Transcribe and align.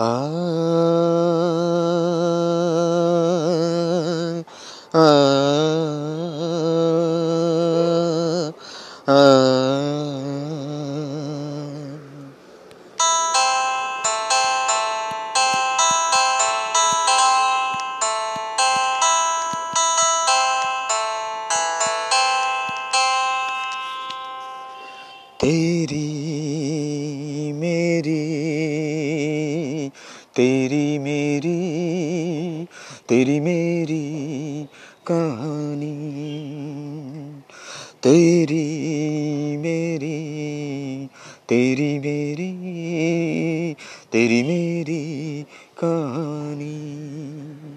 तेरी 0.00 0.12
मेरी 27.52 28.67
तेरी 30.38 30.98
मेरी 30.98 31.58
तेरी 33.08 33.40
मेरी 33.40 34.66
कहानी 35.06 35.96
तेरी 38.02 38.66
मेरी 39.56 40.18
तेरी 41.48 41.98
मेरी 41.98 42.50
तेरी 44.12 44.42
मेरी 44.42 45.42
कहानी। 45.78 47.67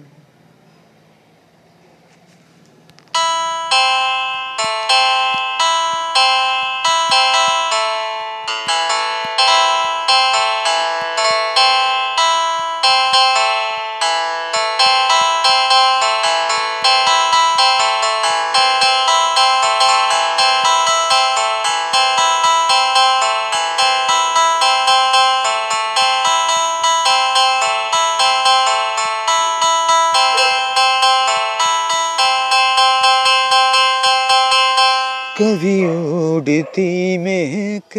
कभी 35.40 35.78
उड़ती 35.86 37.18
महक 37.18 37.94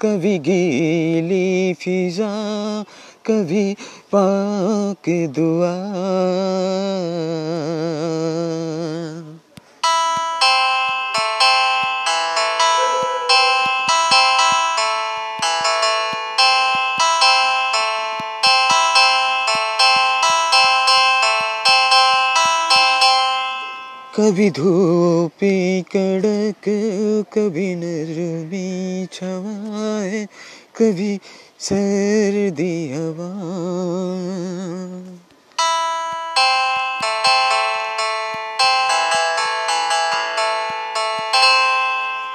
कभी 0.00 0.38
गीली 0.38 1.74
फिजा 1.74 2.28
कभी 3.26 3.74
पाक 4.14 5.08
दुआ। 5.08 5.74
कभी 24.20 24.50
धूपी 24.50 25.82
कड़क, 25.82 26.64
कभी 27.32 27.74
नरमी 27.74 29.06
छवाए, 29.12 30.26
कभी 30.76 31.18
सर्दी 31.60 32.92
हवा। 32.92 33.30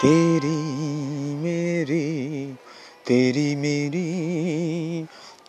तेरी 0.01 0.63
मेरी 1.35 2.53
तेरी 3.07 3.55
मेरी 3.55 4.09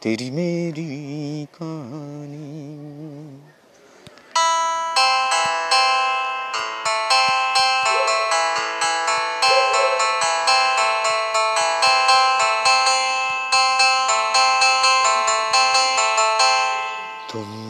तेरी 0.03 0.31
मेरी 0.31 1.45
कहानी। 1.55 2.94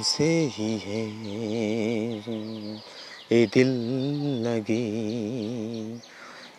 तुमसे 0.04 0.52
ही 0.52 0.78
है। 0.78 1.02
ये 3.32 3.46
दिल 3.46 3.68
लगी 4.46 4.82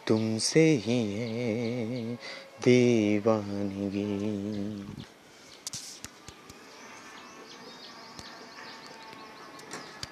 तुमसे 0.08 0.64
ही 0.86 0.98
है 1.14 2.16
दीवानगी। 2.66 4.06